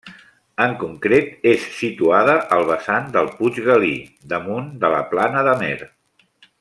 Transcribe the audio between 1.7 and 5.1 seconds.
situada al vessant del puig Galí, damunt de la